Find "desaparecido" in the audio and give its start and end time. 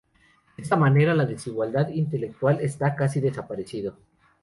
3.21-3.97